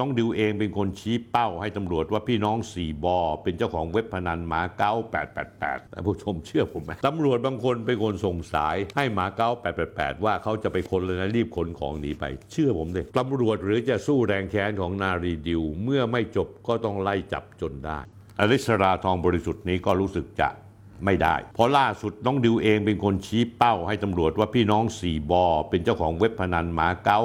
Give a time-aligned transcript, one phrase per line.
[0.00, 4.92] น้องดิวเองเป็นคนชี้เป้าให้ตำรวจว่าพี่น้องสี่บอ เป็นเจ้าของเว็บพนันหมาเก้า
[5.42, 9.50] 888ท่านผู้ชมเชื่อผมไหมตำรวจบางคนเป็นคนส่งสายให้หมาเก้า
[9.88, 17.98] 888 ว่าเขาจะไปคนเลยนะรีบขนของหนีไป เชื่อผมเลยตำรวจหรือจะสู้แรงแค้นของนารีดิว เมื่อไม่จบก็ต้องไล่จับจนได้
[18.40, 20.48] อริสราทองบริสุทธิ์นี้ก็รู้สึกจะ
[21.04, 27.18] ไม่ได้ เพราะล่าสุดน้องดิวเองเป็นคนชี้เป้าให้ตำรวจว่าพี่น้องสี่บอ เป็นเจ้าของเว็บพนันหมาเก้า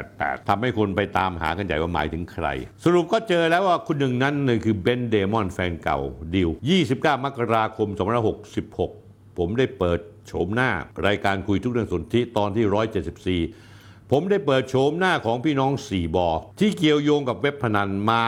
[0.00, 2.46] 888ทำให้คนไปตามหากันใหญ่ว่าหมายถึงใคร
[2.84, 5.98] สรุปก็เจอแล้วว่าคุณหนึ่งนั้นเลยคือเบนเดมอนแฟนเก่า
[6.34, 6.48] ดิว
[6.86, 7.88] 29 มกราคม
[8.64, 10.70] 2566 ผมได้เปิดโฉมหน้า
[11.06, 16.28] รายการคุยทุกเรื่องสนธิตอนที่ 174ผมได้เปิดโฉมหน้าของพี่น้องสี่บอ
[16.60, 18.22] ที่เกี่ยวโยงกับเว็บพนันมา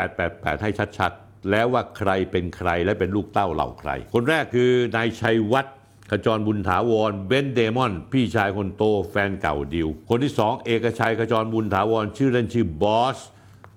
[0.00, 5.74] 9888 ให้ชัดๆ แล้วว่าใครเป็นใครและเป็นลูกเต้าเหล่าใคร คนแรกคือนายชัยวัฒน์
[6.10, 13.18] ขจรบุญถาวรเบนเดมอน พี่ชายคนโตแฟนเก่าดิว คนที่สองเอกชัยขจรบุญถาวรชื่อเล่นชื่อบอส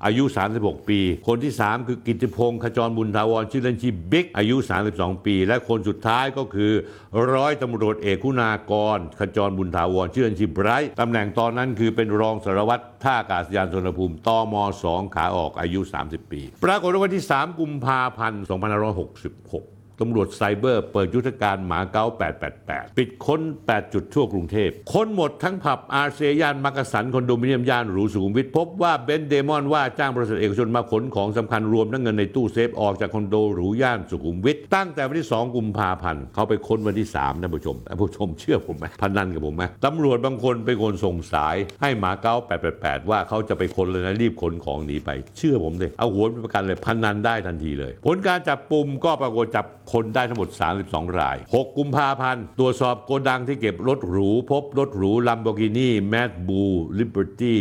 [0.05, 0.23] อายุ
[0.55, 4.56] 36 ปี คนที่ 3 คือกิติพงศ์ขจรบุญทาวรชื่อเล่นชื่อบิ๊กอายุ
[4.91, 6.72] 32 ปี และคนสุดท้ายก็คือ
[7.33, 22.05] ร้อยตำรวจเอกคุณากร ขจรบุญทาวรชื่อเล่นชื่อไบรท์ตำแหน่งตอนนั้นคือเป็นรองสารวัตรท่าอากาศยานสุวรรณภูมิตม2 ขาออกอายุ 30 ปี ปรากฏว่าวันที่ 3 กุมภาพันธ์ 2566 ตำรวจไซเบอร์เปิดยุทธการหมาเก้า
[22.52, 42.36] 888 ปิดค้น 8 จุดทั่วกรุงเทพ ค้นหมดทั้งผับอาเซียย่านมักกะสันคอนโดมิเนียมย่านหรูสุขุมวิทพบว่าเบนเดมอนว่าจ้างบริษัทเอกชนมาขนของสำคัญรวมทั้งเงินในตู้เซฟออกจากคอนโดหรูย่านสุขุมวิทตั้งแต่วันที่ 2 กุมภาพันธ์เขาไปค้นวันที่3ท่านผู้ชมท่านผู้ชมเชื่อผมไหมพนันกับผมไหมตำรวจบางคนเป็นคนส่งสายให้มาเก๊า
[42.73, 50.50] 888 ว่าเขาจะไปค้นเลยนะรีบขนของหนีไป เชื่อผมเลยเอาหัวเป็นประกันเลยพนันได้ทันทีเลย ผลการจับกุมก็ปรากฏจับคนได้ทั้งหมด
[50.84, 57.56] 32 ราย 6 กุมภาพันธ์ ตรวจสอบโกดังที่เก็บรถหรู พบรถหรู Lamborghini Mad Bull Liberty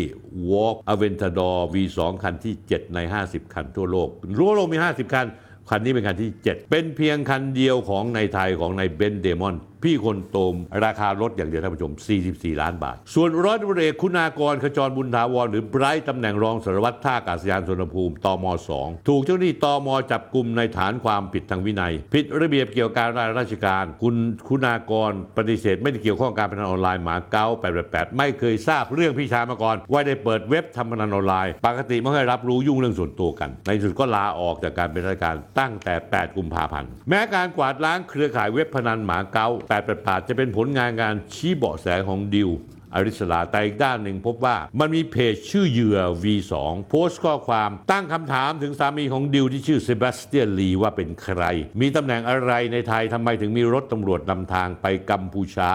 [0.50, 5.26] Walk Aventador V2 คันที่ 7 ใน 50 คันทั่วโลกรั้วโลกมี 50 คัน
[5.70, 11.92] คันนี้เป็นคันที่ 7 เป็นเพียงคันเดียวของในไทยของในเบนเดมอน พี่คนโตมราคารถอย่างเดียวท่านผู้ชม
[12.26, 18.44] 44 ล้านบาท ส่วนร้อยตำรวจเอกคุณากรขจรบุญถาวร หรือไบรท์ตำแหน่งรองสารวัตรท่าอากาศยานสุวรรณภูมิตม
[18.76, 24.14] 2ถูกเจ้าหน้าที่ตมจับกลุ่มในฐานความผิดทางวินัย ผิดระเบียบเกี่ยวกับการราชการ คุณ
[24.48, 27.46] คุณากรปฏิเสธ ไม่ได้เกี่ยวข้องกับการพนันออนไลน์หมาเก้า
[27.82, 42.50] 888 ไม่เคยทราบเรื่องพี่ชายมาก่อน ว่าได้เปิดเว็บทำพนันออนไลน์ ปกติไม่เคยรับรู้ยุ่งเรื่องส่วนตัวกัน ในที่สุดก็ลาออกจากการเป็นราชการตั้งแต่ 8 กุมภาพันธ์แม้การกวาดล้างเครือข่ายเว็บพนันหมาเก้า888 จะเป็นผลงานการชี้เบาะแสของดิว
[42.94, 46.54] อริสลาแต่อีกด้านหนึ่งพบว่ามันมีเพจชื่อเหยื่อ V2
[46.88, 51.42] โพสต์ข้อความตั้งคำถามถึงสามีของดิวที่ชื่อเซบาสเตียนลีว่าเป็นใคร
[51.80, 55.72] มีตำแหน่งอะไรในไทยทำไมถึงมีรถตำรวจนำทางไปกัมพูชา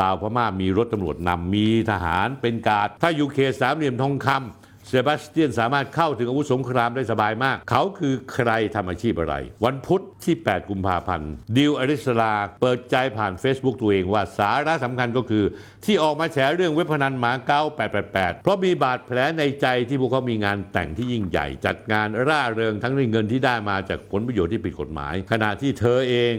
[0.00, 15.44] ลาวพม่ามีรถตำรวจนำมีทหารเป็นการดถ้าอยู่เขตสามเหลี่ยมทองคำ เซบาสเตียนสามารถเข้าถึงอาวุธสงครามได้สบายมาก เขาคือใครทำอาชีพอะไร วันพุธที่ 8 กุมภาพันธ์ ดิวอริสลาเปิดใจผ่าน Facebook ตัวเองว่าสาระสำคัญก็คือ
[15.84, 17.62] ที่ออกมาแฉเรื่องเว็บพนันหมาเก้า
[18.02, 26.34] 888 เพราะมีบาดแผลในใจที่พวกเขามีงานแต่งที่ยิ่งใหญ่ จัดงานร่าเริงทั้งในเงินที่ได้มาจากผลประโยชน์ที่ผิดกฎหมาย ขณะที่เธอเอง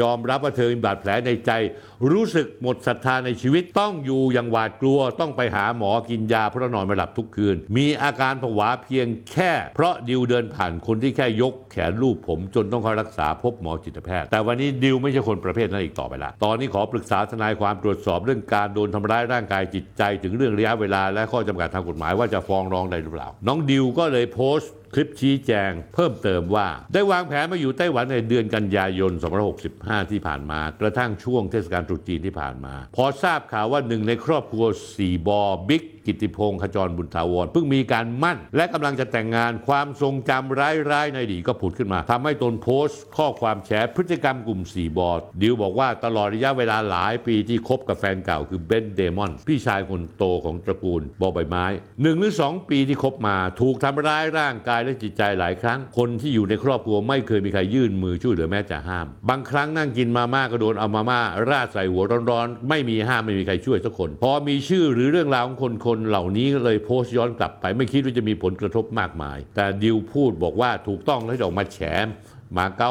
[0.00, 1.50] ยอมรับว่าเธอมีบาดแผลในใจ
[2.10, 29.12] รู้สึกหมดศรัทธาในชีวิตต้องอยู่อย่างหวาดกลัว ต้องไปหาหมอกินยาเพราะนอนไม่หลับทุกคืน มีอาการผวาเพียงแค่ เพราะดิวเดินผ่านคนที่แค่ยกแขนลูบผมจนต้องเข้ารักษาพบหมอจิตแพทย์ แต่วันนี้ดิวไม่ใช่คนประเภทนั้นอีกต่อไปละตอนนี้ขอปรึกษาทนายความตรวจสอบเรื่องการโดนทำร้ายร่างกายจิตใจ ถึงเรื่องระยะเวลาและข้อจำกัดทางกฎหมายว่าจะฟ้องร้องได้หรือเปล่า น้องดิวก็เลยโพสต์ คลิปชี้แจงเพิ่มเติมว่า ได้วางแผนมาอยู่ไต้หวันในเดือนกันยายน
[29.62, 34.64] 2565 ที่ผ่านมา กระทั่งช่วงเทศกาลตรุษจีนที่ผ่านมา พอทราบข่าวว่าหนึ่งในครอบครัว
[34.96, 51.64] สี่บอบิ๊ก กิติพงศ์ขจรบุญถาวรเพิ่งมีการมั่น และกำลังจะแต่งงานความทรงจำร้ายๆในอดีตก็ผุดขึ้นมาทำให้ตนโพสต์ ข้อความแฉพฤติกรรมกลุ่มสี่บอดดิวบอกว่าตลอดระยะเวลาหลายปีที่คบกับแฟนเก่าคือเบนเดมอนพี่ชายคนโตของตระกูลบอใบไม้
[52.02, 71.78] หนึ่งหรือสองปีที่คบมาถูกทำร้ายร่างกายและจิตใจหลายครั้ง คนที่อยู่ในครอบครัวไม่เคยมีใครยื่นมือช่วยเหลือแม้จะห้าม บางครั้งนั่งกินมาม่าก็โดนเอามาม่าราดใส่หัวร้อนๆไม่มีห้ามไม่มีใครช่วยสักคน พอมีชื่อหรือเรื่องราวของคนคนนเหล่านี้ก็เลยโพสต์ย้อนกลับไป ไม่คิดว่าจะมีผลกระทบมากมาย แต่ดิวพูดบอกว่าถูกต้องแล้วจะออกมาแฉ
[72.58, 72.90] มาเก๊า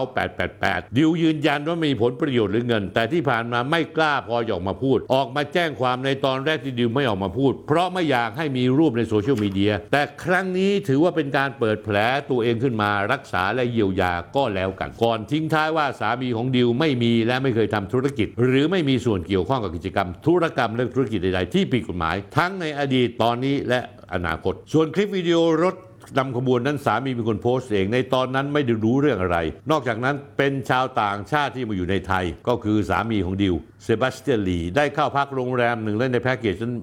[0.49, 11.97] 888 ดิวยืนยันว่าไม่มีผลประโยชน์หรือเงิน แต่ที่ผ่านมาไม่กล้าพอออกมาพูด ออกมาแจ้งความในตอนแรกที่ดิวไม่ออกมาพูด เพราะไม่อยากให้มีรูปในโซเชียลมีเดีย แต่ครั้งนี้ถือว่าเป็นการเปิดแผล
[12.29, 23.79] ตัวเองขึ้นมารักษาและเยียวยาก็แล้วกัน ก่อนทิ้งท้ายว่าสามีของดิวไม่มีและไม่เคยทำธุรกิจ หรือไม่มีส่วนเกี่ยวข้องกับกิจกรรม ธุรกรรมและธุรกิจใดๆที่ผิดกฎหมาย ทั้งในอดีตตอนนี้และ
[24.13, 25.75] อนาคต ส่วนคลิปวิดีโอรถ
[26.17, 29.37] นำขบวนนั้นสามีเป็นคนโพสต์เอง ในตอนนั้นไม่ได้รู้เรื่องอะไร
[29.71, 36.75] นอกจากนั้นเป็นชาวต่างชาติที่มาอยู่ในไทย ก็คือสามีของดิวเซบาสเตียนลีได้เข้าพักโรงแรมหนึ่งและในแพ็กเกจนั้น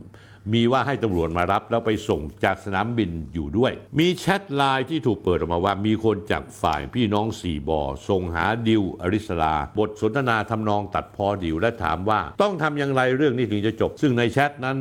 [0.54, 14.76] มีว่าให้ตำรวจมารับแล้วไปส่งจากสนามบินอยู่ด้วย มีแชทไลน์ที่ถูกเปิดออกมาว่ามีคนจากฝ่ายพี่น้องสี่บอส่งหาดิวอริสลา บทสนทนาทำนองตัดพอดิวและถามว่า ต้องทำอย่างไรเรื่องนี้ถึงจะจบ ซึ่งในแชทนั้น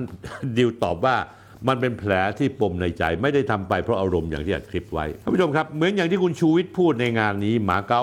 [0.58, 1.16] ดิวตอบว่า
[1.68, 8.02] มันเป็นแผลที่ปมในใจไม่ได้ทำไปเพราะอารมณ์อย่างที่อัดคลิปไว้ท่านผู้ชมครับ เหมือนอย่างที่คุณชูวิทย์พูดในงานนี้หมาเก้า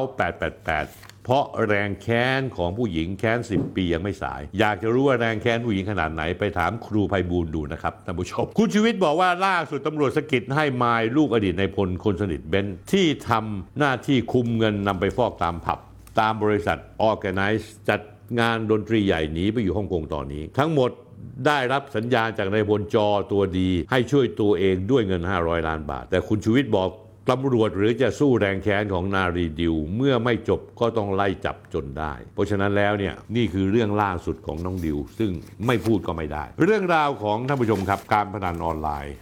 [0.64, 15.78] 888เพราะแรงแค้นของผู้หญิงแค้น 10 ปียังไม่สาย อยากจะรู้ว่าแรงแค้นผู้หญิงขนาดไหนไปถามครูไพบูลดูนะครับท่านผู้ชม คุณชูวิทย์บอกว่าล่าสุดตำรวจสะกิดให้มายลูกอดีตในพลคนสนิทเบนที่ทำหน้าที่คุมเงินนำไปฟอกตามผับ
[16.20, 16.78] ตามบริษัท
[17.10, 18.00] Organize จัด
[18.40, 20.90] งานดนตรีใหญ่หนีไปอยู่ฮ่องกงตอนนี้ ทั้งหมด
[21.46, 26.90] ได้รับสัญญาณจากนายพลจอตัวดี ให้ช่วยตัวเองด้วยเงิน 500 ล้านบาท แต่คุณชูวิทย์บอก
[27.30, 35.30] ตำรวจหรือจะสู้แรงแค้นของนารีดิว เมื่อไม่จบก็ต้องไล่จับจนได้ เพราะฉะนั้นแล้วเนี่ยนี่คือเรื่องล่าสุดของน้องดิว ซึ่ง
[35.66, 39.14] ไม่พูดก็ไม่ได้ เรื่องราวของท่านผู้ชมครับการพนันออนไลน์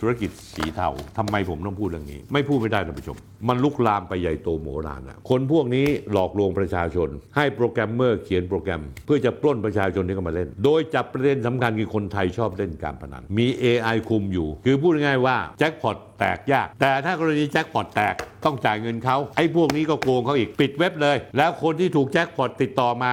[0.00, 0.88] ธุรกิจสีเทา
[1.18, 3.16] ทำไมผมต้องพูดเรื่องนี้ ไม่พูดไม่ได้ท่านผู้ชม
[3.48, 18.14] มันลุกลามไปใหญ่โตมโหฬารอะคนพวกนี้หลอกลวงประชาชน ให้โปรแกรมเมอร์เขียนโปรแกรม เพื่อจะปล้นประชาชนที่เข้ามาเล่น โดยจับประเด็นสำคัญคือคนไทยชอบเล่นการพนันมี AI คุมอยู่ คือพูดง่ายๆว่าแจ็คพอตแตกยาก แต่ถ้ากรณีแจ็คพอตแตก
[18.44, 23.12] ต้องจ่ายเงินเขาไอ้พวกนี้ก็โกงเขาอีกปิดเว็บเลย แล้วคนที่ถูกแจ็คพอตติดต่อมา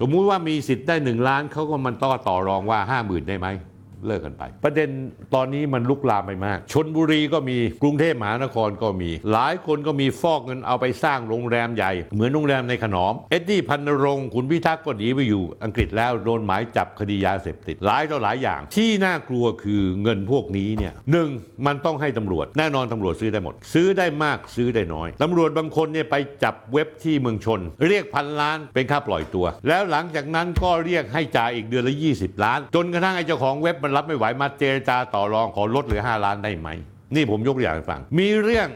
[0.00, 3.48] สมมุติว่ามีสิทธิ์ได้หนึ่งล้านเขาก็มันต้อต่อรองว่าห้าหมื่นได้ไหม
[4.06, 4.90] เลิกกันไป ประเด็น
[5.34, 21.28] ตอนนี้มันลุกลามไปมากชนบุรีก็มีกรุงเทพมหานครก็มี หลายคนก็มีฟอกเงินเอาไปสร้างโรงแรมใหญ่ เหมือนโรงแรมในขนอม เอ็ดดี้พันนรงค์ขุนพิทักษ์ก็หนีไปอยู่อังกฤษแล้วโดนหมายจับคดียาเสพติดหลายต่อหลายอย่าง ที่น่ากลัวคือเงินพวกนี้เนี่ยหนึ่ง
[21.66, 36.68] มันต้องให้ตำรวจ แน่นอนตำรวจซื้อได้หมด ซื้อได้มากซื้อได้น้อยตำรวจบางคนเนี่ยไปจับเว็บที่เมืองชน เรียกพันล้านเป็นค่าปล่อยตัว แล้วหลังจากนั้นก็เรียกให้จ่ายอีกเดือนละ 20 ล้าน จนกระทั่งไอ้เจ้าของเว็บมันรับไม่ไหวมาเจรจาต่อรองขอลดเหลือ 5 ล้านได้ไหม
[37.14, 38.68] นี่ผมยกตัวอย่างให้ฟัง มีเรื่อง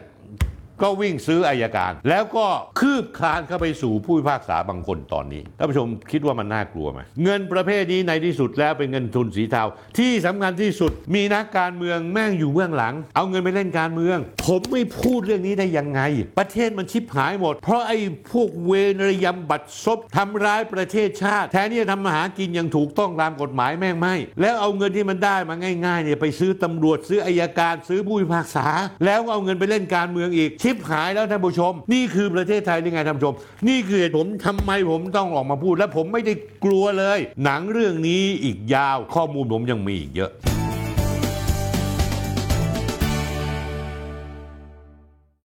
[0.83, 2.47] ก็วิ่งซื้ออายการ แล้วก็
[2.81, 9.65] คืบคลานเข้าไปสู่ผู้พิพากษาบางคนตอนนี้ท่านผู้ชมคิดว่ามันน่ากลัวไหมเงินประเภทนี้ในที่สุดแล้วเป็นเงินทุนสีเทา
[9.99, 16.01] ที่สำคัญที่สุดมีนักการเมืองแม่งอยู่เบื้องหลัง เอาเงินไปเล่นการเมือง ผมไม่พูดเรื่องนี้ได้ยังไง
[16.39, 17.99] ประเทศมันชิบหายหมด เพราะไอ้
[18.33, 18.73] พวกเว
[19.09, 25.55] รยำบัตรซบทำร้ายประเทศชาติ แทนที่จะทำมาหากินอย่างถูกต้องตามกฎหมายแม่งไม่ แล้วเอาเงินที่มันได้มา
[25.87, 28.67] ง่ายๆเนี่ยไปซื้อตำรวจซื้ออายการซื้อผู้พิพากษา
[29.05, 33.35] แล้วเอาเงินไปเล่นการเมืองอีกชิบหายแล้วท่านผู้ชม นี่คือประเทศไทยนี่ไงท่านผู้ชม
[33.69, 36.35] นี่คือเหตุผมทำไมผมต้องออกมาพูด และผมไม่ได้
[36.65, 40.33] กลัวเลย หนังเรื่องนี้อีกยาวข้อมูลผมยังมีอีกเยอะ